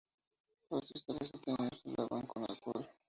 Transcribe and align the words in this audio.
Los 0.71 0.87
cristales 0.87 1.31
obtenidos 1.35 1.79
se 1.79 1.91
lavan 1.95 2.25
con 2.25 2.43
alcohol. 2.49 2.89